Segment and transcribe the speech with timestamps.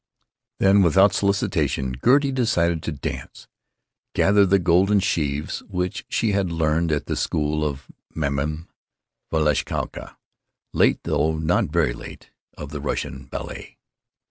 [0.57, 3.47] Then, without solicitation, Gertie decided to dance
[4.15, 7.85] "Gather the Golden Sheaves," which she had learned at the school of
[8.15, 8.61] Mme.
[9.31, 10.17] Vashkowska,
[10.73, 13.77] late (though not very late) of the Russian ballet.